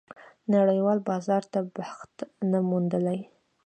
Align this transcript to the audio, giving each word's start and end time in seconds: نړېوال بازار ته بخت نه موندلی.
نړېوال 0.53 0.99
بازار 1.09 1.43
ته 1.53 1.59
بخت 1.75 2.13
نه 2.51 2.59
موندلی. 2.69 3.19